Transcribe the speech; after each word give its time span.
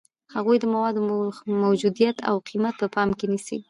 هغوی 0.35 0.57
د 0.59 0.65
موادو 0.73 0.99
موجودیت 1.63 2.17
او 2.29 2.35
قیمت 2.47 2.73
په 2.81 2.87
پام 2.95 3.09
کې 3.17 3.25
نیسي. 3.31 3.57